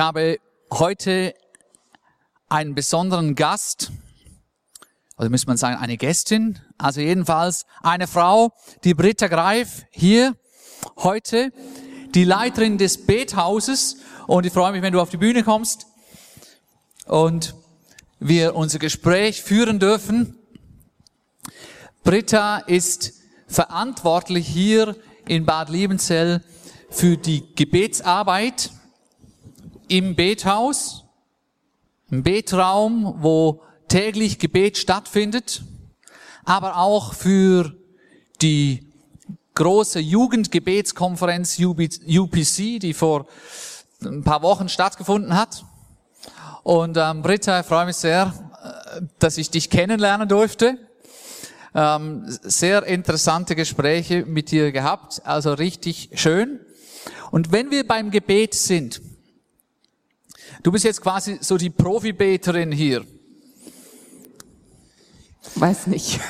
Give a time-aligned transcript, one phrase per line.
[0.00, 0.38] Habe
[0.72, 1.34] heute
[2.48, 3.92] einen besonderen Gast,
[5.18, 10.34] oder müsste man sagen, eine Gästin, also jedenfalls eine Frau, die Britta Greif, hier
[10.96, 11.52] heute,
[12.14, 13.98] die Leiterin des Bethauses.
[14.26, 15.86] Und ich freue mich, wenn du auf die Bühne kommst
[17.04, 17.54] und
[18.18, 20.38] wir unser Gespräch führen dürfen.
[22.04, 23.12] Britta ist
[23.46, 24.96] verantwortlich hier
[25.28, 26.42] in Bad Liebenzell
[26.88, 28.70] für die Gebetsarbeit
[29.90, 31.04] im Bethaus,
[32.10, 35.62] im Betraum, wo täglich Gebet stattfindet,
[36.44, 37.74] aber auch für
[38.40, 38.86] die
[39.54, 43.26] große Jugendgebetskonferenz UPC, die vor
[44.02, 45.64] ein paar Wochen stattgefunden hat.
[46.62, 50.78] Und ähm, Britta, ich freue mich sehr, äh, dass ich dich kennenlernen durfte.
[51.74, 56.60] Ähm, sehr interessante Gespräche mit dir gehabt, also richtig schön.
[57.32, 59.00] Und wenn wir beim Gebet sind,
[60.62, 63.04] Du bist jetzt quasi so die Profibeterin hier.
[65.54, 66.20] Weiß nicht.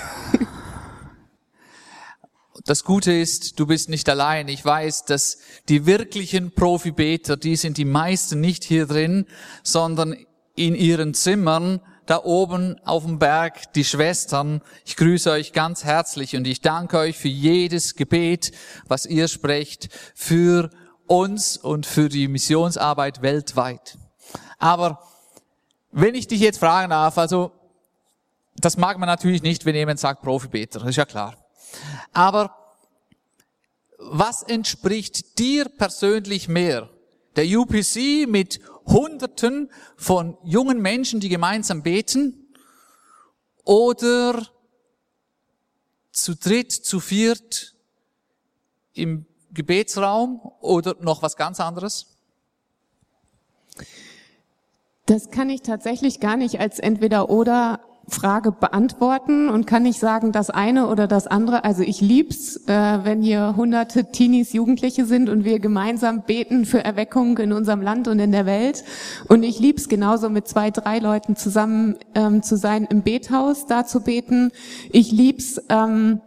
[2.64, 4.46] Das Gute ist, du bist nicht allein.
[4.48, 9.26] Ich weiß, dass die wirklichen Profibeter, die sind die meisten nicht hier drin,
[9.62, 10.14] sondern
[10.56, 14.62] in ihren Zimmern, da oben auf dem Berg, die Schwestern.
[14.84, 18.52] Ich grüße euch ganz herzlich und ich danke euch für jedes Gebet,
[18.86, 20.70] was ihr sprecht, für
[21.06, 23.96] uns und für die Missionsarbeit weltweit.
[24.60, 25.02] Aber
[25.90, 27.50] wenn ich dich jetzt fragen darf, also
[28.56, 31.36] das mag man natürlich nicht, wenn jemand sagt Profibeter, ist ja klar.
[32.12, 32.54] Aber
[33.98, 36.90] was entspricht dir persönlich mehr?
[37.36, 42.54] Der UPC mit Hunderten von jungen Menschen, die gemeinsam beten?
[43.64, 44.46] Oder
[46.12, 47.74] zu dritt, zu viert
[48.92, 52.18] im Gebetsraum oder noch was ganz anderes?
[55.10, 60.30] Das kann ich tatsächlich gar nicht als entweder oder Frage beantworten und kann nicht sagen,
[60.30, 61.64] das eine oder das andere.
[61.64, 66.84] Also ich lieb's, äh, wenn hier hunderte Teenies, Jugendliche sind und wir gemeinsam beten für
[66.84, 68.84] Erweckung in unserem Land und in der Welt.
[69.26, 73.84] Und ich lieb's genauso mit zwei, drei Leuten zusammen ähm, zu sein im Bethaus, da
[73.84, 74.52] zu beten.
[74.92, 76.20] Ich lieb's, ähm,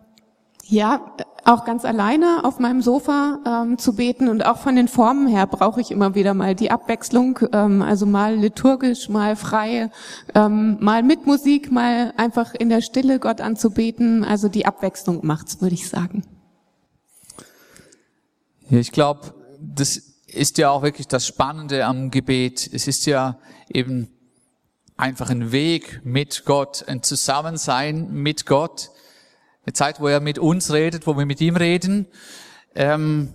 [0.65, 5.27] ja, auch ganz alleine auf meinem Sofa ähm, zu beten und auch von den Formen
[5.27, 9.89] her brauche ich immer wieder mal die Abwechslung, ähm, also mal liturgisch, mal frei,
[10.35, 14.23] ähm, mal mit Musik, mal einfach in der Stille Gott anzubeten.
[14.23, 16.23] Also die Abwechslung macht's, würde ich sagen.
[18.69, 22.69] Ja, ich glaube, das ist ja auch wirklich das Spannende am Gebet.
[22.71, 23.37] Es ist ja
[23.69, 24.09] eben
[24.95, 28.92] einfach ein Weg mit Gott, ein Zusammensein mit Gott
[29.65, 32.07] eine Zeit, wo er mit uns redet, wo wir mit ihm reden.
[32.75, 33.33] Ähm,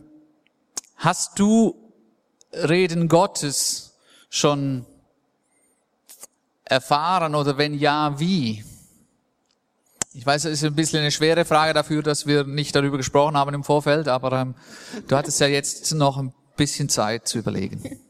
[0.96, 1.74] hast du
[2.52, 3.98] Reden Gottes
[4.30, 4.86] schon
[6.64, 8.64] erfahren oder wenn ja, wie?
[10.12, 13.36] Ich weiß, es ist ein bisschen eine schwere Frage dafür, dass wir nicht darüber gesprochen
[13.36, 14.54] haben im Vorfeld, aber ähm,
[15.06, 18.00] du hattest ja jetzt noch ein bisschen Zeit zu überlegen.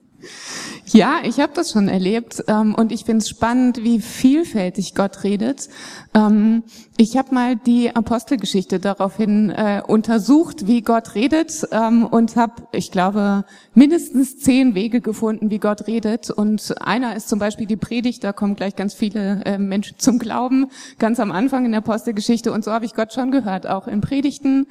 [0.87, 5.23] Ja, ich habe das schon erlebt ähm, und ich finde es spannend, wie vielfältig Gott
[5.23, 5.69] redet.
[6.15, 6.65] Ähm,
[6.97, 12.91] ich habe mal die Apostelgeschichte daraufhin äh, untersucht, wie Gott redet ähm, und habe, ich
[12.91, 16.31] glaube, mindestens zehn Wege gefunden, wie Gott redet.
[16.31, 20.19] Und einer ist zum Beispiel die Predigt, da kommen gleich ganz viele äh, Menschen zum
[20.19, 20.69] Glauben,
[20.99, 22.51] ganz am Anfang in der Apostelgeschichte.
[22.51, 24.67] Und so habe ich Gott schon gehört, auch in Predigten.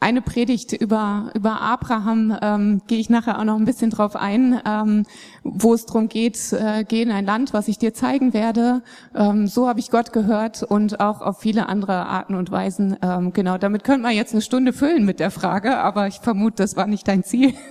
[0.00, 4.60] Eine Predigt über, über Abraham, ähm, gehe ich nachher auch noch ein bisschen drauf ein,
[4.66, 5.06] ähm,
[5.44, 8.82] wo es darum geht, äh, geh in ein Land, was ich dir zeigen werde.
[9.14, 12.96] Ähm, so habe ich Gott gehört und auch auf viele andere Arten und Weisen.
[13.02, 16.56] Ähm, genau, damit könnte man jetzt eine Stunde füllen mit der Frage, aber ich vermute,
[16.56, 17.54] das war nicht dein Ziel.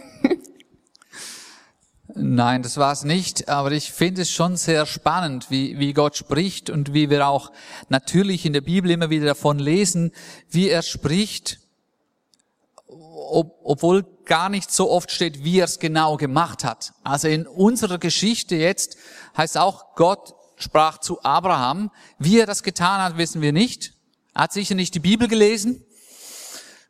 [2.15, 6.17] Nein, das war es nicht, aber ich finde es schon sehr spannend, wie, wie Gott
[6.17, 7.51] spricht und wie wir auch
[7.89, 10.11] natürlich in der Bibel immer wieder davon lesen,
[10.49, 11.60] wie er spricht
[13.29, 16.93] ob, obwohl gar nicht so oft steht, wie er es genau gemacht hat.
[17.03, 18.97] Also in unserer Geschichte jetzt
[19.37, 21.91] heißt auch, Gott sprach zu Abraham.
[22.19, 23.93] Wie er das getan hat, wissen wir nicht.
[24.33, 25.83] Er hat sicher nicht die Bibel gelesen.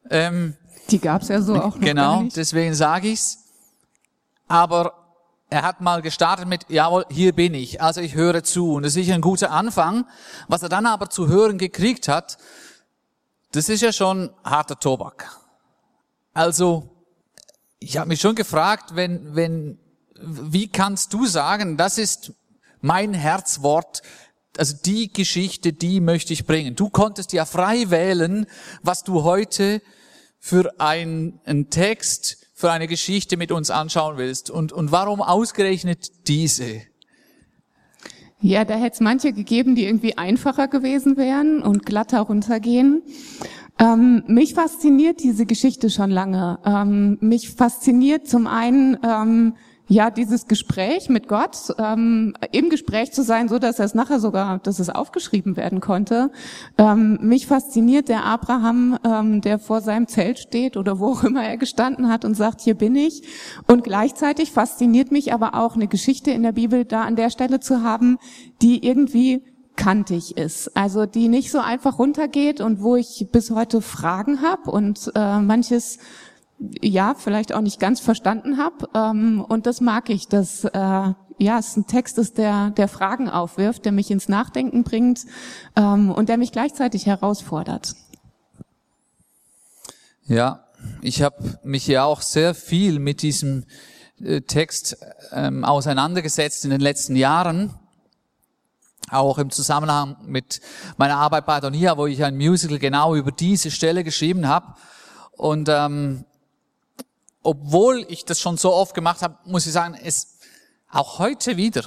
[0.10, 0.56] Ähm,
[0.90, 3.38] die gab's ja so auch noch Genau, deswegen sage ich's.
[4.48, 4.94] aber
[5.50, 8.74] er hat mal gestartet mit, jawohl, hier bin ich, also ich höre zu.
[8.74, 10.08] Und das ist sicher ein guter Anfang.
[10.48, 12.38] Was er dann aber zu hören gekriegt hat,
[13.52, 15.41] das ist ja schon harter Tobak.
[16.34, 16.90] Also,
[17.80, 19.80] ich habe mich schon gefragt, wenn, wenn,
[20.22, 22.34] wie kannst du sagen, das ist
[22.80, 24.02] mein Herzwort,
[24.58, 26.76] also die Geschichte, die möchte ich bringen.
[26.76, 28.46] Du konntest ja frei wählen,
[28.82, 29.82] was du heute
[30.40, 34.50] für ein, einen Text, für eine Geschichte mit uns anschauen willst.
[34.50, 36.82] Und, und warum ausgerechnet diese?
[38.44, 43.04] Ja, da hätte es manche gegeben, die irgendwie einfacher gewesen wären und glatter runtergehen.
[43.80, 46.60] Ähm, mich fasziniert diese Geschichte schon lange.
[46.66, 49.54] Ähm, mich fasziniert zum einen ähm,
[49.92, 54.60] ja, dieses Gespräch mit Gott, ähm, im Gespräch zu sein, so dass es nachher sogar,
[54.60, 56.32] dass es aufgeschrieben werden konnte.
[56.78, 61.44] Ähm, mich fasziniert der Abraham, ähm, der vor seinem Zelt steht oder wo auch immer
[61.44, 63.24] er gestanden hat und sagt, hier bin ich.
[63.68, 67.60] Und gleichzeitig fasziniert mich aber auch eine Geschichte in der Bibel da an der Stelle
[67.60, 68.18] zu haben,
[68.62, 69.44] die irgendwie
[69.82, 74.70] kantig ist, also die nicht so einfach runtergeht und wo ich bis heute Fragen habe
[74.70, 75.98] und äh, manches
[76.82, 78.88] ja vielleicht auch nicht ganz verstanden habe.
[78.94, 83.28] Ähm, und das mag ich, dass äh, ja es ein Text ist, der der Fragen
[83.28, 85.26] aufwirft, der mich ins Nachdenken bringt
[85.76, 87.96] ähm, und der mich gleichzeitig herausfordert.
[90.26, 90.64] Ja,
[91.02, 93.66] ich habe mich ja auch sehr viel mit diesem
[94.24, 94.98] äh, Text
[95.32, 97.74] ähm, auseinandergesetzt in den letzten Jahren
[99.12, 100.62] auch im Zusammenhang mit
[100.98, 104.76] meiner Arbeit bei Donia, wo ich ein Musical genau über diese Stelle geschrieben habe.
[105.32, 106.26] Und ähm,
[107.44, 110.38] obwohl ich das schon so oft gemacht habe, muss ich sagen, es
[110.90, 111.84] auch heute wieder.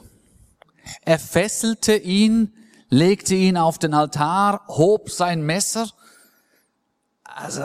[1.03, 2.53] Er fesselte ihn,
[2.88, 5.88] legte ihn auf den Altar, hob sein Messer.
[7.23, 7.65] Also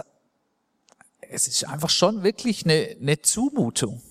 [1.29, 4.01] es ist einfach schon wirklich eine, eine Zumutung.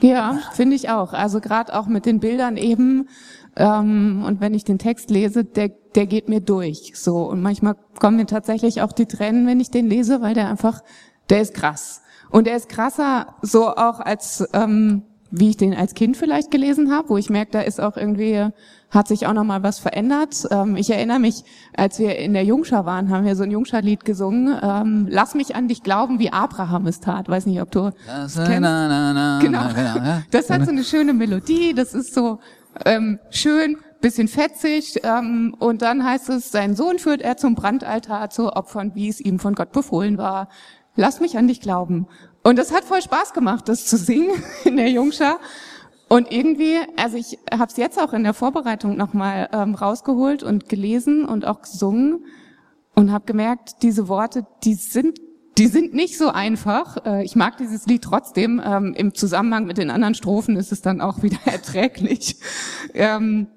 [0.00, 1.12] Ja, finde ich auch.
[1.12, 3.08] Also gerade auch mit den Bildern eben.
[3.58, 6.92] Ähm, und wenn ich den Text lese, der, der geht mir durch.
[6.94, 10.48] So und manchmal kommen mir tatsächlich auch die Tränen, wenn ich den lese, weil der
[10.48, 10.82] einfach,
[11.28, 12.00] der ist krass.
[12.30, 16.90] Und er ist krasser, so auch als ähm, wie ich den als Kind vielleicht gelesen
[16.90, 18.50] habe, wo ich merke, da ist auch irgendwie
[18.90, 20.46] hat sich auch noch mal was verändert.
[20.50, 21.44] Ähm, ich erinnere mich,
[21.76, 24.58] als wir in der Jungschar waren, haben wir so ein Jungschar-Lied gesungen.
[24.62, 27.28] Ähm, Lass mich an dich glauben, wie Abraham es tat.
[27.28, 28.60] Weiß nicht, ob du das kennst.
[28.60, 29.68] Na, na, na, genau.
[29.74, 31.74] genau das hat so eine schöne Melodie.
[31.74, 32.38] Das ist so
[32.84, 35.00] ähm, schön, bisschen fetzig.
[35.02, 39.20] Ähm, und dann heißt es, sein Sohn führt er zum Brandaltar zu Opfern, wie es
[39.20, 40.48] ihm von Gott befohlen war.
[40.96, 42.06] Lass mich an dich glauben.
[42.42, 44.30] Und das hat voll Spaß gemacht, das zu singen
[44.64, 45.38] in der Jungschar.
[46.08, 50.68] Und irgendwie, also ich habe es jetzt auch in der Vorbereitung nochmal ähm, rausgeholt und
[50.68, 52.24] gelesen und auch gesungen
[52.94, 55.20] und habe gemerkt, diese Worte, die sind,
[55.58, 57.04] die sind nicht so einfach.
[57.04, 58.62] Äh, ich mag dieses Lied trotzdem.
[58.64, 62.36] Ähm, Im Zusammenhang mit den anderen Strophen ist es dann auch wieder erträglich.
[62.94, 63.48] Ähm,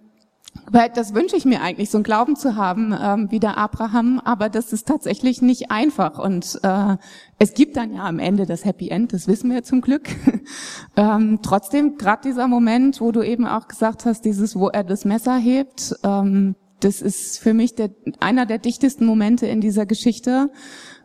[0.70, 4.20] weil das wünsche ich mir eigentlich, so einen Glauben zu haben ähm, wie der Abraham,
[4.24, 6.20] aber das ist tatsächlich nicht einfach.
[6.20, 6.98] Und äh,
[7.40, 10.10] es gibt dann ja am Ende das Happy End, das wissen wir zum Glück.
[10.98, 15.06] ähm, trotzdem, gerade dieser Moment, wo du eben auch gesagt hast, dieses, wo er das
[15.06, 20.52] Messer hebt, ähm, das ist für mich der, einer der dichtesten Momente in dieser Geschichte.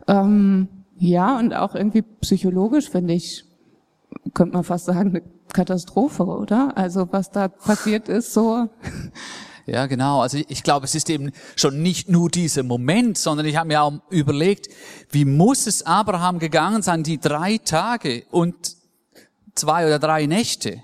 [0.07, 3.45] Ähm, ja, und auch irgendwie psychologisch finde ich,
[4.33, 5.21] könnte man fast sagen, eine
[5.53, 6.75] Katastrophe, oder?
[6.75, 8.69] Also was da passiert ist, so
[9.67, 10.21] ja, genau.
[10.21, 13.81] Also ich glaube, es ist eben schon nicht nur dieser Moment, sondern ich habe mir
[13.81, 14.69] auch überlegt,
[15.11, 18.77] wie muss es Abraham gegangen sein, die drei Tage und
[19.55, 20.81] zwei oder drei Nächte?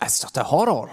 [0.00, 0.90] Es ist doch der Horror.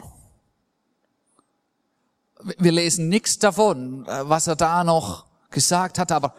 [2.60, 6.36] Wir lesen nichts davon, was er da noch gesagt hat, aber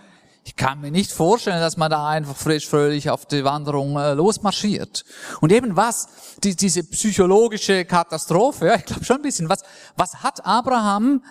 [0.48, 4.14] ich kann mir nicht vorstellen, dass man da einfach frisch fröhlich auf die Wanderung äh,
[4.14, 5.04] losmarschiert.
[5.42, 6.08] Und eben was,
[6.42, 9.62] die, diese psychologische Katastrophe, ja, ich glaube schon ein bisschen, was,
[9.94, 11.22] was hat Abraham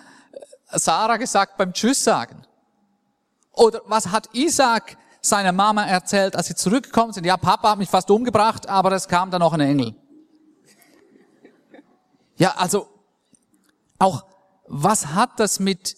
[0.70, 2.46] äh, Sarah gesagt beim Tschüss sagen?
[3.50, 7.26] Oder was hat Isaac seiner Mama erzählt, als sie zurückgekommen sind?
[7.26, 9.96] Ja, Papa hat mich fast umgebracht, aber es kam dann noch ein Engel.
[12.36, 12.86] Ja, also
[13.98, 14.24] auch
[14.68, 15.96] was hat das mit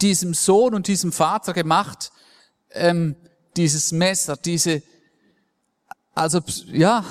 [0.00, 2.12] diesem Sohn und diesem Vater gemacht,
[2.72, 3.16] ähm,
[3.56, 4.82] dieses Messer, diese,
[6.14, 7.04] also ja,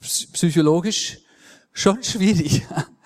[0.00, 1.18] psychologisch
[1.72, 2.62] schon schwierig.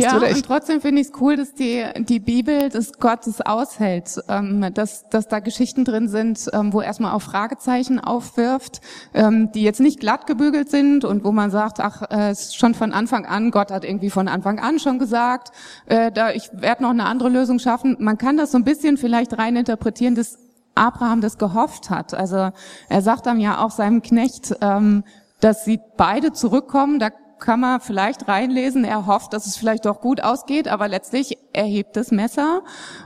[0.00, 4.72] Ja, und trotzdem finde ich es cool, dass die, die Bibel des Gottes aushält, ähm,
[4.74, 8.80] dass, dass da Geschichten drin sind, ähm, wo erstmal auch Fragezeichen aufwirft,
[9.12, 12.74] ähm, die jetzt nicht glatt gebügelt sind und wo man sagt, ach, äh, ist schon
[12.74, 15.52] von Anfang an, Gott hat irgendwie von Anfang an schon gesagt,
[15.86, 17.96] äh, da ich werde noch eine andere Lösung schaffen.
[18.00, 20.38] Man kann das so ein bisschen vielleicht rein interpretieren, dass
[20.74, 22.14] Abraham das gehofft hat.
[22.14, 22.50] Also
[22.88, 25.04] er sagt dann ja auch seinem Knecht, ähm,
[25.40, 26.98] dass sie beide zurückkommen.
[26.98, 31.36] Da kann man vielleicht reinlesen, er hofft, dass es vielleicht doch gut ausgeht, aber letztlich
[31.52, 32.62] erhebt das Messer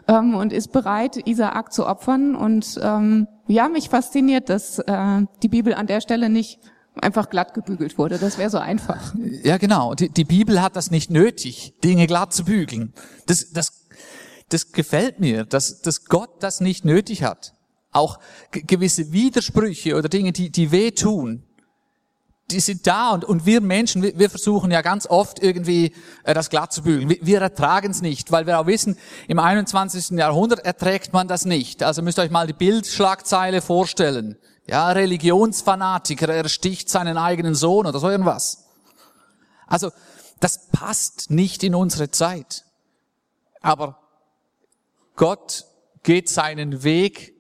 [0.07, 2.37] ähm, und ist bereit, Isaak zu opfern.
[2.37, 6.61] Und ähm, ja, mich fasziniert, dass äh, die Bibel an der Stelle nicht
[7.03, 8.19] einfach glatt gebügelt wurde.
[8.19, 9.15] Das wäre so einfach.
[9.43, 9.95] Ja, genau.
[9.95, 12.93] Die, die, Bibel hat das nicht nötig, Dinge glatt zu bügeln.
[13.27, 13.87] Das, das,
[14.49, 17.55] das gefällt mir, dass, dass Gott das nicht nötig hat.
[17.91, 18.19] Auch
[18.51, 21.43] gewisse Widersprüche oder Dinge, die, die wehtun,
[22.51, 26.33] die sind da und, und wir Menschen, wir, wir versuchen ja ganz oft irgendwie äh,
[26.33, 27.09] das glatt zu bügeln.
[27.09, 30.11] Wir, wir ertragen es nicht, weil wir auch wissen, im 21.
[30.19, 31.83] Jahrhundert erträgt man das nicht.
[31.83, 34.39] Also müsst ihr euch mal die Bildschlagzeile vorstellen.
[34.67, 38.67] Ja, Religionsfanatiker, er sticht seinen eigenen Sohn oder so irgendwas.
[39.67, 39.91] Also,
[40.41, 42.65] das passt nicht in unsere Zeit.
[43.61, 43.99] Aber
[45.17, 45.65] Gott
[46.03, 47.35] geht seinen Weg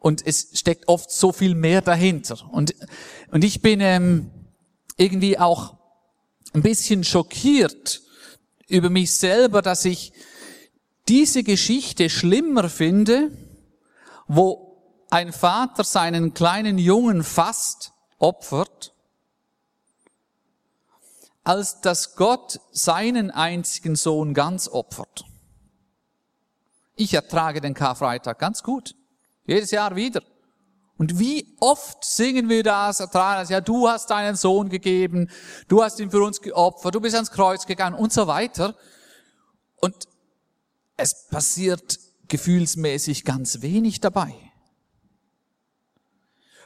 [0.00, 2.48] und es steckt oft so viel mehr dahinter.
[2.50, 2.74] Und,
[3.30, 4.30] und ich bin ähm,
[4.96, 5.76] irgendwie auch
[6.52, 8.00] ein bisschen schockiert
[8.66, 10.12] über mich selber, dass ich
[11.06, 13.30] diese Geschichte schlimmer finde,
[14.26, 18.94] wo ein Vater seinen kleinen Jungen fast opfert,
[21.44, 25.24] als dass Gott seinen einzigen Sohn ganz opfert.
[26.96, 28.94] Ich ertrage den Karfreitag ganz gut.
[29.50, 30.22] Jedes Jahr wieder.
[30.96, 33.00] Und wie oft singen wir das,
[33.48, 35.28] ja, du hast deinen Sohn gegeben,
[35.66, 38.76] du hast ihn für uns geopfert, du bist ans Kreuz gegangen und so weiter.
[39.80, 39.96] Und
[40.96, 44.32] es passiert gefühlsmäßig ganz wenig dabei.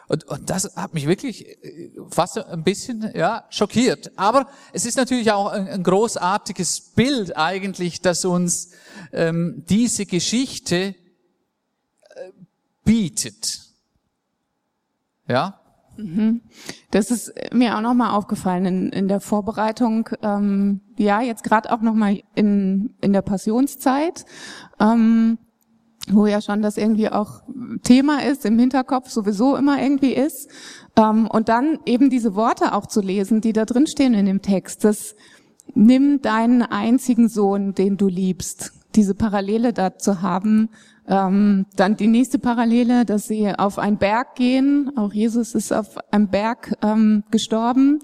[0.06, 4.12] Und, und das hat mich wirklich äh, fast ein bisschen ja, schockiert.
[4.16, 8.72] Aber es ist natürlich auch ein, ein großartiges Bild eigentlich, das uns
[9.10, 10.94] ähm, diese Geschichte
[12.84, 13.60] bietet.
[15.28, 15.60] Ja?
[15.96, 16.40] Mhm.
[16.90, 20.08] Das ist mir auch nochmal aufgefallen in, in der Vorbereitung.
[20.22, 24.24] Ähm, ja, jetzt gerade auch nochmal in, in der Passionszeit,
[24.80, 25.38] ähm,
[26.08, 27.42] wo ja schon das irgendwie auch
[27.82, 30.50] Thema ist, im Hinterkopf sowieso immer irgendwie ist.
[30.96, 34.42] Ähm, und dann eben diese Worte auch zu lesen, die da drin stehen in dem
[34.42, 34.84] Text.
[34.84, 35.14] Das
[35.74, 38.72] nimm deinen einzigen Sohn, den du liebst.
[38.94, 40.70] Diese Parallele da zu haben,
[41.06, 44.92] ähm, dann die nächste Parallele, dass sie auf einen Berg gehen.
[44.96, 48.00] Auch Jesus ist auf einem Berg ähm, gestorben.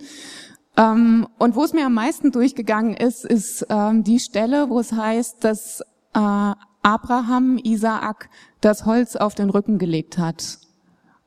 [0.77, 4.93] Ähm, und wo es mir am meisten durchgegangen ist, ist ähm, die Stelle, wo es
[4.93, 5.81] heißt, dass
[6.15, 8.29] äh, Abraham Isaak
[8.61, 10.59] das Holz auf den Rücken gelegt hat.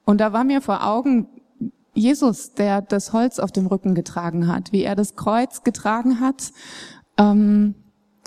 [0.06, 1.28] Und da war mir vor Augen
[1.94, 6.52] Jesus, der das Holz auf dem Rücken getragen hat, wie er das Kreuz getragen hat.
[7.18, 7.76] Ähm,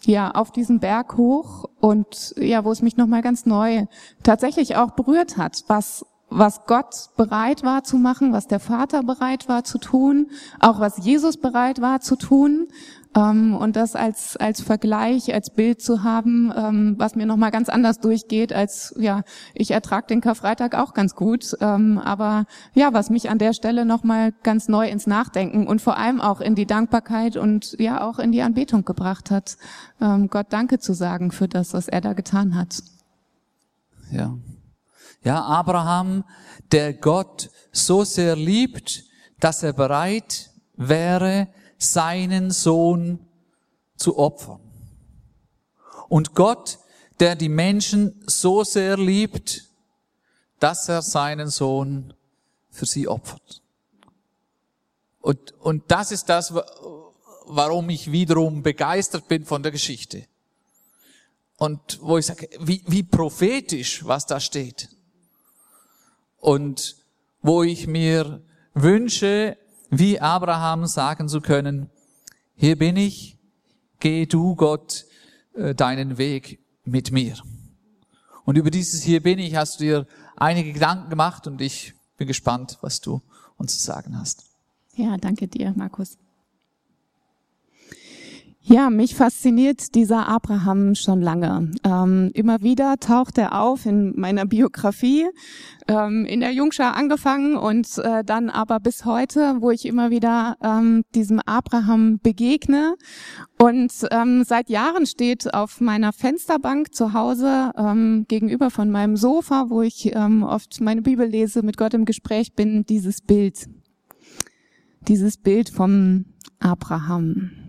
[0.07, 3.87] ja, auf diesen Berg hoch und ja, wo es mich nochmal ganz neu
[4.23, 9.49] tatsächlich auch berührt hat, was, was Gott bereit war zu machen, was der Vater bereit
[9.49, 12.69] war zu tun, auch was Jesus bereit war zu tun
[13.17, 17.99] und das als, als Vergleich, als Bild zu haben, ähm, was mir nochmal ganz anders
[17.99, 19.23] durchgeht, als, ja,
[19.55, 22.45] ich ertrage den Karfreitag auch ganz gut, ähm, aber
[22.75, 26.43] ja, was mich an der Stelle nochmal ganz neu ins Nachdenken und vor allem auch
[26.43, 29.57] in die Dankbarkeit und ja auch in die Anbetung gebracht hat,
[30.01, 32.83] ähm, Gott Danke zu sagen für das, was er da getan hat.
[34.11, 34.37] Ja.
[35.25, 36.25] Ja, Abraham,
[36.71, 39.05] der Gott so sehr liebt,
[39.41, 43.21] dass er bereit wäre, seinen Sohn
[43.97, 44.61] zu opfern.
[46.09, 46.79] Und Gott,
[47.21, 49.65] der die Menschen so sehr liebt,
[50.61, 52.15] dass er seinen Sohn
[52.71, 53.63] für sie opfert.
[55.21, 56.55] Und, und das ist das,
[57.47, 60.27] warum ich wiederum begeistert bin von der Geschichte.
[61.57, 64.91] Und wo ich sage, wie, wie prophetisch, was da steht.
[66.39, 66.97] Und
[67.43, 68.43] wo ich mir
[68.75, 69.57] wünsche,
[69.99, 71.91] wie Abraham sagen zu können,
[72.55, 73.39] hier bin ich,
[74.01, 75.07] geh du Gott
[75.55, 77.35] äh, deinen Weg mit mir.
[78.45, 82.27] Und über dieses Hier bin ich hast du dir einige Gedanken gemacht und ich bin
[82.27, 83.21] gespannt, was du
[83.57, 84.45] uns zu sagen hast.
[84.95, 86.17] Ja, danke dir, Markus.
[88.69, 91.71] Ja, mich fasziniert dieser Abraham schon lange.
[91.85, 95.29] Ähm, immer wieder taucht er auf in meiner Biografie,
[95.87, 100.57] ähm, in der Jungschar angefangen und äh, dann aber bis heute, wo ich immer wieder
[100.61, 102.97] ähm, diesem Abraham begegne.
[103.57, 109.67] Und ähm, seit Jahren steht auf meiner Fensterbank zu Hause ähm, gegenüber von meinem Sofa,
[109.69, 113.69] wo ich ähm, oft meine Bibel lese, mit Gott im Gespräch bin, dieses Bild.
[115.07, 116.25] Dieses Bild vom
[116.59, 117.66] Abraham.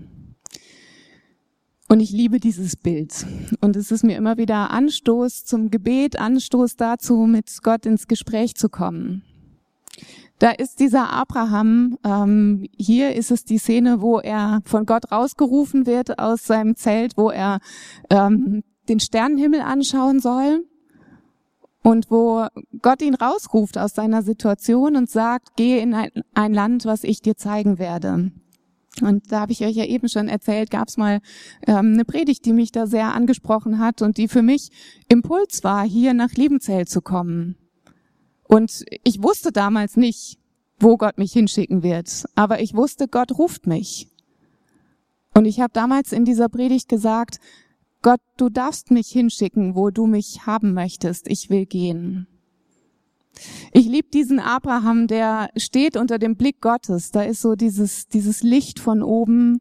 [1.89, 3.25] Und ich liebe dieses Bild.
[3.61, 8.55] Und es ist mir immer wieder Anstoß zum Gebet, Anstoß dazu, mit Gott ins Gespräch
[8.55, 9.23] zu kommen.
[10.39, 15.87] Da ist dieser Abraham, ähm, hier ist es die Szene, wo er von Gott rausgerufen
[15.87, 17.59] wird aus seinem Zelt, wo er
[18.11, 20.65] ähm, den Sternenhimmel anschauen soll
[21.81, 22.45] und wo
[22.81, 27.21] Gott ihn rausruft aus seiner Situation und sagt, geh in ein, ein Land, was ich
[27.21, 28.31] dir zeigen werde.
[29.05, 31.19] Und da habe ich euch ja eben schon erzählt, gab es mal
[31.65, 34.69] ähm, eine Predigt, die mich da sehr angesprochen hat und die für mich
[35.09, 37.55] Impuls war, hier nach Liebenzell zu kommen.
[38.43, 40.39] Und ich wusste damals nicht,
[40.79, 44.07] wo Gott mich hinschicken wird, aber ich wusste, Gott ruft mich.
[45.33, 47.39] Und ich habe damals in dieser Predigt gesagt,
[48.01, 51.27] Gott, du darfst mich hinschicken, wo du mich haben möchtest.
[51.29, 52.27] Ich will gehen.
[53.71, 57.11] Ich liebe diesen Abraham, der steht unter dem Blick Gottes.
[57.11, 59.59] Da ist so dieses, dieses Licht von oben,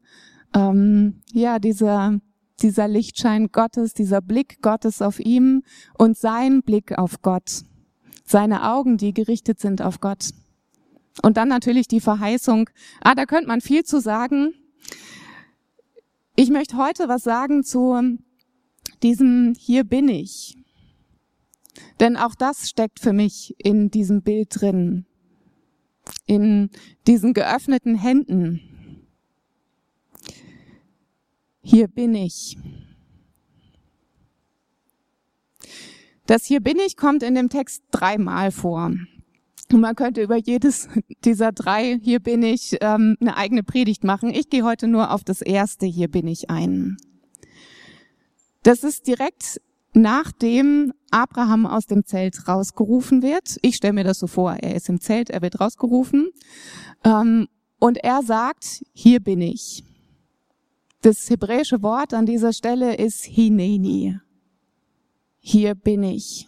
[0.53, 2.19] ähm, ja, dieser,
[2.61, 5.63] dieser Lichtschein Gottes, dieser Blick Gottes auf ihm
[5.97, 7.63] und sein Blick auf Gott.
[8.25, 10.31] Seine Augen, die gerichtet sind auf Gott.
[11.23, 12.69] Und dann natürlich die Verheißung.
[13.01, 14.53] Ah, da könnte man viel zu sagen.
[16.35, 18.17] Ich möchte heute was sagen zu
[19.01, 20.57] diesem Hier bin ich.
[21.99, 25.05] Denn auch das steckt für mich in diesem Bild drin,
[26.25, 26.69] in
[27.07, 28.61] diesen geöffneten Händen.
[31.61, 32.57] Hier bin ich.
[36.25, 38.91] Das Hier bin ich kommt in dem Text dreimal vor.
[39.71, 40.87] Und man könnte über jedes
[41.25, 44.29] dieser drei Hier bin ich ähm, eine eigene Predigt machen.
[44.29, 46.97] Ich gehe heute nur auf das erste Hier bin ich ein.
[48.63, 49.61] Das ist direkt
[49.97, 53.57] nachdem Abraham aus dem Zelt rausgerufen wird.
[53.61, 56.29] Ich stelle mir das so vor, er ist im Zelt, er wird rausgerufen.
[57.03, 57.47] Ähm,
[57.79, 59.83] und er sagt, hier bin ich.
[61.01, 64.19] Das hebräische Wort an dieser Stelle ist Hineni.
[65.39, 66.47] Hier bin ich.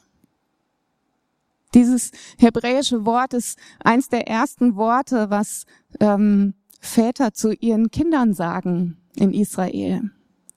[1.74, 5.66] Dieses hebräische Wort ist eins der ersten Worte, was
[6.00, 10.12] ähm, Väter zu ihren Kindern sagen in Israel.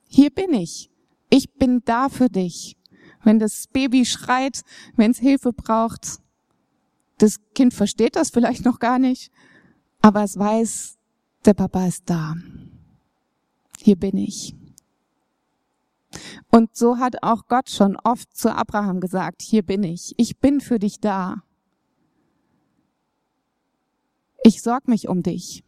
[0.09, 0.91] Hier bin ich.
[1.29, 2.77] Ich bin da für dich
[3.25, 4.63] wenn das Baby schreit,
[4.97, 6.21] wenn es Hilfe braucht.
[7.19, 9.31] Das Kind versteht das vielleicht noch gar nicht,
[10.01, 10.99] aber es weiß,
[11.45, 12.37] der Papa ist da.
[13.79, 14.55] Hier bin ich.
[16.51, 20.61] Und so hat auch Gott schon oft zu Abraham gesagt, hier bin ich, ich bin
[20.61, 21.43] für dich da.
[24.45, 25.65] Ich sorg mich um dich.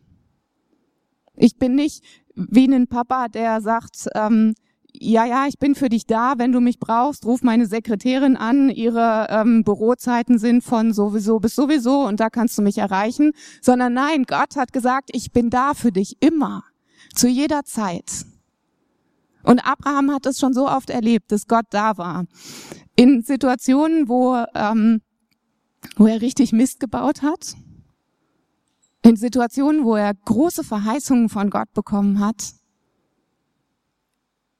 [1.36, 4.54] Ich bin nicht wie ein Papa, der sagt, ähm,
[4.96, 8.70] ja, ja, ich bin für dich da, wenn du mich brauchst, ruf meine Sekretärin an,
[8.70, 13.94] ihre ähm, Bürozeiten sind von sowieso bis sowieso und da kannst du mich erreichen, sondern
[13.94, 16.62] nein, Gott hat gesagt, ich bin da für dich immer,
[17.14, 18.24] zu jeder Zeit.
[19.42, 22.24] Und Abraham hat es schon so oft erlebt, dass Gott da war.
[22.96, 25.02] In Situationen, wo, ähm,
[25.96, 27.54] wo er richtig Mist gebaut hat,
[29.02, 32.54] in Situationen, wo er große Verheißungen von Gott bekommen hat,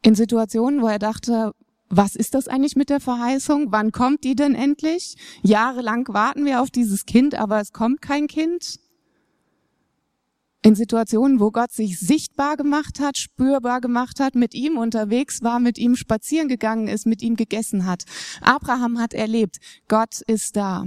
[0.05, 1.53] in Situationen, wo er dachte,
[1.89, 3.73] was ist das eigentlich mit der Verheißung?
[3.73, 5.17] Wann kommt die denn endlich?
[5.43, 8.79] Jahrelang warten wir auf dieses Kind, aber es kommt kein Kind.
[10.63, 15.59] In Situationen, wo Gott sich sichtbar gemacht hat, spürbar gemacht hat, mit ihm unterwegs war,
[15.59, 18.05] mit ihm spazieren gegangen ist, mit ihm gegessen hat.
[18.41, 19.57] Abraham hat erlebt,
[19.89, 20.85] Gott ist da.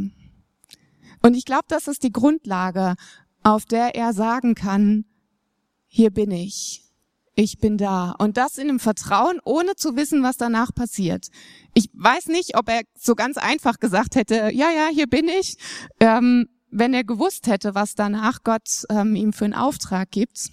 [1.24, 2.96] Und ich glaube, das ist die Grundlage,
[3.42, 5.06] auf der er sagen kann,
[5.88, 6.87] hier bin ich
[7.38, 8.16] ich bin da.
[8.18, 11.28] Und das in einem Vertrauen, ohne zu wissen, was danach passiert.
[11.76, 15.56] Ich weiß nicht, ob er so ganz einfach gesagt hätte, ja, ja, hier bin ich,
[16.00, 20.50] ähm, wenn er gewusst hätte, was danach Gott ähm, ihm für einen Auftrag gibt.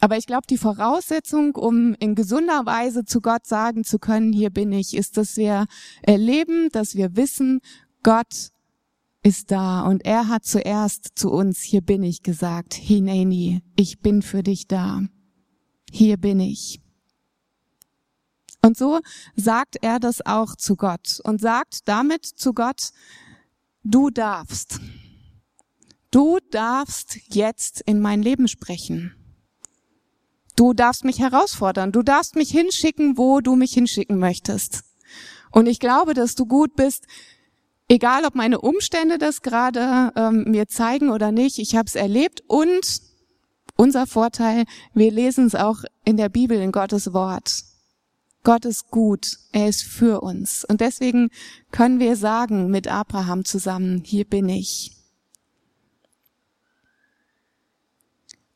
[0.00, 4.48] Aber ich glaube, die Voraussetzung, um in gesunder Weise zu Gott sagen zu können, hier
[4.48, 5.66] bin ich, ist, dass wir
[6.00, 7.60] erleben, dass wir wissen,
[8.02, 8.48] Gott
[9.22, 14.22] ist da und er hat zuerst zu uns, hier bin ich gesagt, Hineni, ich bin
[14.22, 15.02] für dich da
[15.90, 16.80] hier bin ich.
[18.62, 19.00] Und so
[19.36, 22.90] sagt er das auch zu Gott und sagt damit zu Gott,
[23.82, 24.80] du darfst.
[26.10, 29.14] Du darfst jetzt in mein Leben sprechen.
[30.56, 31.92] Du darfst mich herausfordern.
[31.92, 34.82] Du darfst mich hinschicken, wo du mich hinschicken möchtest.
[35.52, 37.06] Und ich glaube, dass du gut bist,
[37.88, 41.58] egal ob meine Umstände das gerade ähm, mir zeigen oder nicht.
[41.58, 43.09] Ich habe es erlebt und
[43.80, 47.64] unser Vorteil, wir lesen es auch in der Bibel, in Gottes Wort.
[48.44, 50.66] Gott ist gut, er ist für uns.
[50.66, 51.30] Und deswegen
[51.70, 54.98] können wir sagen mit Abraham zusammen, hier bin ich.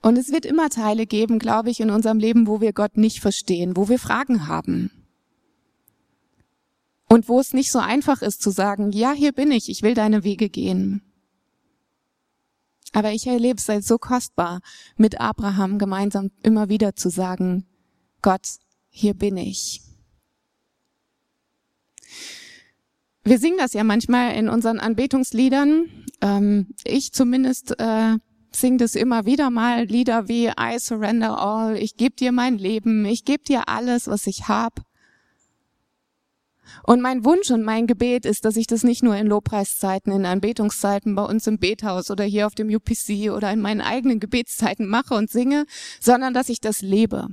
[0.03, 3.21] Und es wird immer Teile geben, glaube ich, in unserem Leben, wo wir Gott nicht
[3.21, 4.91] verstehen, wo wir Fragen haben.
[7.09, 9.95] Und wo es nicht so einfach ist zu sagen, ja, hier bin ich, ich will
[9.95, 11.01] deine Wege gehen.
[12.95, 14.61] Aber ich erlebe es als so kostbar,
[14.97, 17.67] mit Abraham gemeinsam immer wieder zu sagen,
[18.23, 18.47] Gott,
[18.89, 19.83] hier bin ich.
[23.25, 25.91] Wir singen das ja manchmal in unseren Anbetungsliedern.
[26.21, 28.19] Ähm, ich zumindest äh,
[28.53, 33.05] singe das immer wieder mal, Lieder wie I surrender all, ich gebe dir mein Leben,
[33.07, 34.83] ich gebe dir alles, was ich hab.
[36.83, 40.27] Und mein Wunsch und mein Gebet ist, dass ich das nicht nur in Lobpreiszeiten, in
[40.27, 44.87] Anbetungszeiten bei uns im Bethaus oder hier auf dem UPC oder in meinen eigenen Gebetszeiten
[44.87, 45.67] mache und singe,
[46.01, 47.29] sondern dass ich das lebe.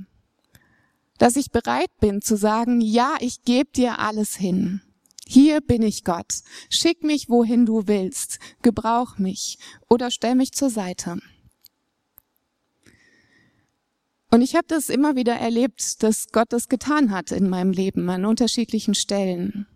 [1.18, 4.80] Dass ich bereit bin zu sagen, ja, ich gebe dir alles hin.
[5.26, 6.32] Hier bin ich Gott.
[6.68, 8.38] Schick mich, wohin du willst.
[8.62, 11.18] Gebrauch mich oder stell mich zur Seite.
[14.32, 18.08] Und ich habe das immer wieder erlebt, dass Gott das getan hat in meinem Leben
[18.08, 19.66] an unterschiedlichen Stellen.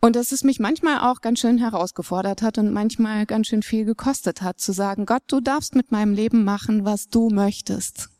[0.00, 3.84] Und dass es mich manchmal auch ganz schön herausgefordert hat und manchmal ganz schön viel
[3.84, 8.10] gekostet hat, zu sagen, Gott, du darfst mit meinem Leben machen, was du möchtest.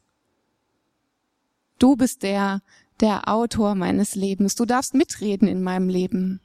[1.78, 2.62] Du bist der,
[2.98, 4.56] der Autor meines Lebens.
[4.56, 6.40] Du darfst mitreden in meinem Leben.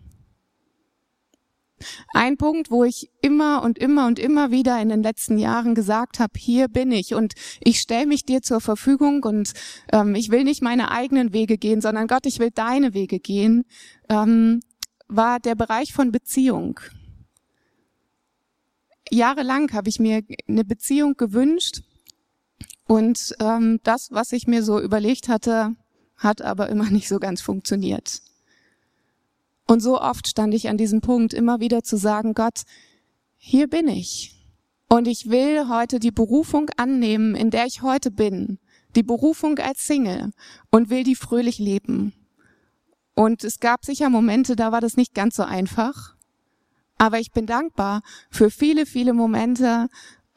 [2.13, 6.19] Ein Punkt, wo ich immer und immer und immer wieder in den letzten Jahren gesagt
[6.19, 9.53] habe, hier bin ich und ich stelle mich dir zur Verfügung und
[9.91, 13.65] ähm, ich will nicht meine eigenen Wege gehen, sondern Gott, ich will deine Wege gehen,
[14.09, 14.61] ähm,
[15.07, 16.79] war der Bereich von Beziehung.
[19.11, 21.81] Jahrelang habe ich mir eine Beziehung gewünscht
[22.85, 25.75] und ähm, das, was ich mir so überlegt hatte,
[26.17, 28.21] hat aber immer nicht so ganz funktioniert.
[29.69, 32.63] Und so oft stand ich an diesem Punkt, immer wieder zu sagen, Gott,
[33.37, 34.35] hier bin ich.
[34.87, 38.57] Und ich will heute die Berufung annehmen, in der ich heute bin.
[38.95, 40.31] Die Berufung als Single
[40.71, 42.13] und will die fröhlich leben.
[43.13, 46.15] Und es gab sicher Momente, da war das nicht ganz so einfach.
[46.97, 48.01] Aber ich bin dankbar
[48.31, 49.87] für viele, viele Momente,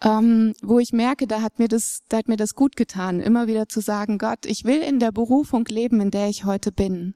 [0.03, 3.47] ähm, wo ich merke, da hat mir das, da hat mir das gut getan, immer
[3.47, 7.15] wieder zu sagen, Gott, ich will in der Berufung leben, in der ich heute bin.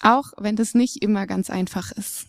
[0.00, 2.26] Auch wenn das nicht immer ganz einfach ist.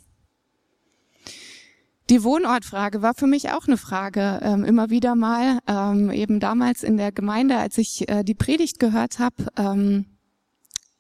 [2.10, 6.82] Die Wohnortfrage war für mich auch eine Frage, ähm, immer wieder mal, ähm, eben damals
[6.82, 10.06] in der Gemeinde, als ich äh, die Predigt gehört habe, ähm,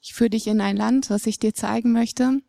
[0.01, 2.41] ich führe dich in ein Land, was ich dir zeigen möchte.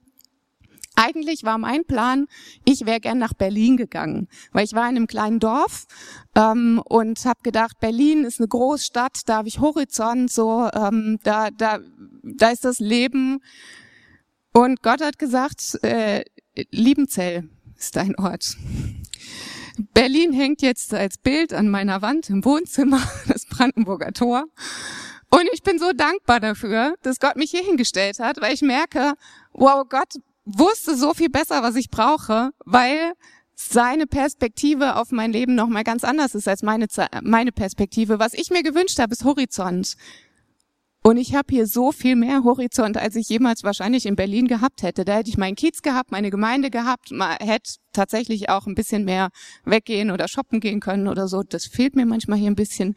[0.95, 2.27] Eigentlich war mein Plan,
[2.67, 5.87] ich wäre gern nach Berlin gegangen, weil ich war in einem kleinen Dorf
[6.35, 11.51] ähm, und habe gedacht, Berlin ist eine Großstadt, da habe ich Horizont, so ähm, da
[11.51, 11.79] da
[12.23, 13.41] da ist das Leben
[14.53, 16.25] und Gott hat gesagt, äh,
[16.71, 18.57] Liebenzell ist dein Ort.
[19.95, 24.45] Berlin hängt jetzt als Bild an meiner Wand im Wohnzimmer, das Brandenburger Tor.
[25.31, 29.15] Und ich bin so dankbar dafür, dass Gott mich hier hingestellt hat, weil ich merke,
[29.53, 33.13] wow, Gott wusste so viel besser, was ich brauche, weil
[33.55, 36.87] seine Perspektive auf mein Leben noch mal ganz anders ist als meine,
[37.23, 38.19] meine Perspektive.
[38.19, 39.97] Was ich mir gewünscht habe, ist Horizont.
[41.03, 44.83] Und ich habe hier so viel mehr Horizont, als ich jemals wahrscheinlich in Berlin gehabt
[44.83, 45.07] hätte.
[45.07, 49.05] Da hätte ich meinen Kiez gehabt, meine Gemeinde gehabt, man hätte tatsächlich auch ein bisschen
[49.05, 49.31] mehr
[49.65, 51.43] weggehen oder shoppen gehen können oder so.
[51.43, 52.95] Das fehlt mir manchmal hier ein bisschen.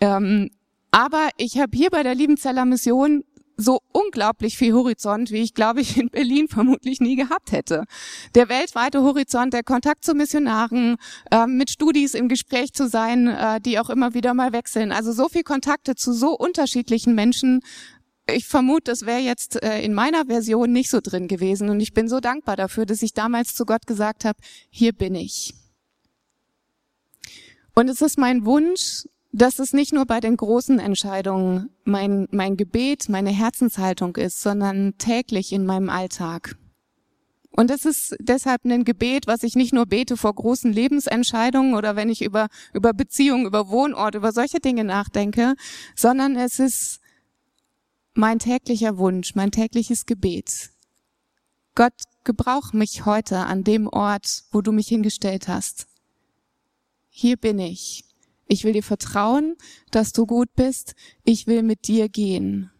[0.00, 0.50] Ähm,
[0.92, 3.24] aber ich habe hier bei der Liebenzeller Mission
[3.60, 7.84] so unglaublich viel Horizont, wie ich, glaube ich, in Berlin vermutlich nie gehabt hätte.
[8.34, 10.96] Der weltweite Horizont, der Kontakt zu Missionaren,
[11.30, 14.92] äh, mit Studis im Gespräch zu sein, äh, die auch immer wieder mal wechseln.
[14.92, 17.60] Also so viel Kontakte zu so unterschiedlichen Menschen.
[18.32, 21.68] Ich vermute, das wäre jetzt äh, in meiner Version nicht so drin gewesen.
[21.68, 24.38] Und ich bin so dankbar dafür, dass ich damals zu Gott gesagt habe,
[24.70, 25.54] hier bin ich.
[27.74, 32.56] Und es ist mein Wunsch, dass es nicht nur bei den großen Entscheidungen mein, mein
[32.56, 36.56] Gebet, meine Herzenshaltung ist, sondern täglich in meinem Alltag.
[37.52, 41.96] Und es ist deshalb ein Gebet, was ich nicht nur bete vor großen Lebensentscheidungen oder
[41.96, 45.54] wenn ich über, über Beziehungen, über Wohnort, über solche Dinge nachdenke,
[45.96, 47.00] sondern es ist
[48.14, 50.70] mein täglicher Wunsch, mein tägliches Gebet.
[51.74, 55.86] Gott, gebrauch mich heute an dem Ort, wo du mich hingestellt hast.
[57.08, 58.09] Hier bin ich.
[58.52, 59.54] Ich will dir vertrauen,
[59.92, 60.96] dass du gut bist.
[61.22, 62.72] Ich will mit dir gehen.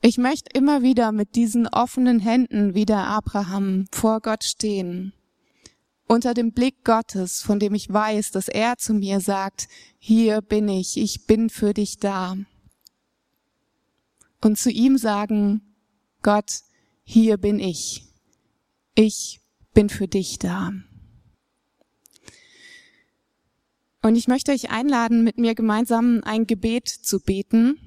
[0.00, 5.12] Ich möchte immer wieder mit diesen offenen Händen wie der Abraham vor Gott stehen.
[6.06, 10.66] Unter dem Blick Gottes, von dem ich weiß, dass er zu mir sagt, hier bin
[10.70, 12.38] ich, ich bin für dich da.
[14.40, 15.60] Und zu ihm sagen,
[16.22, 16.62] Gott,
[17.02, 18.06] hier bin ich.
[18.94, 19.42] Ich
[19.74, 20.72] bin für dich da.
[24.02, 27.78] Und ich möchte euch einladen, mit mir gemeinsam ein Gebet zu beten.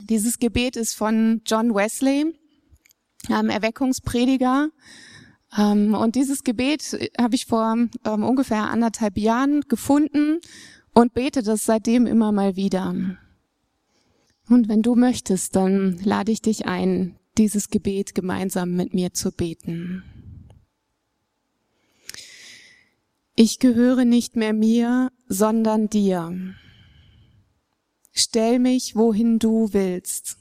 [0.00, 2.34] Dieses Gebet ist von John Wesley,
[3.28, 4.70] einem Erweckungsprediger.
[5.56, 10.40] Ähm, und dieses Gebet habe ich vor ähm, ungefähr anderthalb Jahren gefunden
[10.94, 12.94] und bete das seitdem immer mal wieder.
[14.48, 19.32] Und wenn du möchtest, dann lade ich dich ein, dieses Gebet gemeinsam mit mir zu
[19.32, 20.02] beten.
[23.36, 26.54] Ich gehöre nicht mehr mir, sondern dir.
[28.12, 30.36] Stell mich, wohin du willst.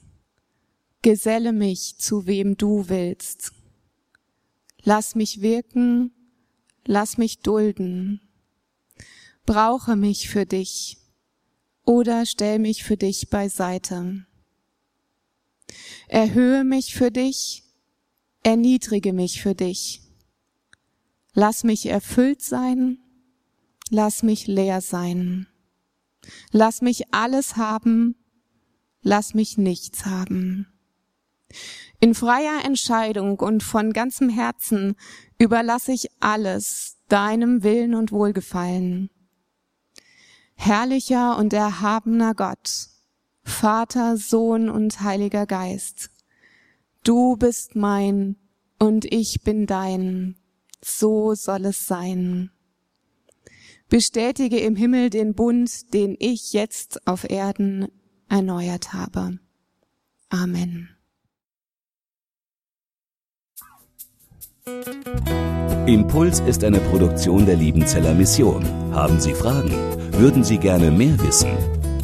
[1.02, 3.52] Geselle mich, zu wem du willst.
[4.84, 6.12] Lass mich wirken,
[6.86, 8.22] lass mich dulden.
[9.48, 10.98] Brauche mich für dich
[11.86, 14.28] oder stell mich für dich beiseite.
[16.08, 17.64] Erhöhe mich für dich,
[18.44, 20.03] erniedrige mich für dich.
[21.34, 23.00] Lass mich erfüllt sein,
[23.90, 25.48] lass mich leer sein.
[26.52, 28.16] Lass mich alles haben,
[29.02, 30.68] lass mich nichts haben.
[32.00, 34.96] In freier Entscheidung und von ganzem Herzen
[35.40, 39.10] überlasse ich alles deinem Willen und Wohlgefallen.
[40.56, 42.88] Herrlicher und erhabener Gott,
[43.44, 46.12] Vater, Sohn und Heiliger Geist,
[47.04, 48.36] du bist mein
[48.80, 50.38] und ich bin dein,
[50.86, 52.52] so soll es sein.
[53.90, 57.88] Bestätige im Himmel den Bund, den ich jetzt auf Erden
[58.30, 59.40] erneuert habe.
[60.30, 60.90] Amen.
[65.86, 68.66] Impuls ist eine Produktion der Liebenzeller Mission.
[68.94, 69.72] Haben Sie Fragen?
[70.14, 71.52] Würden Sie gerne mehr wissen?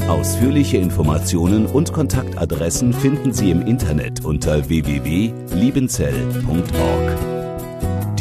[0.09, 7.38] Ausführliche Informationen und Kontaktadressen finden Sie im Internet unter www.liebenzell.org.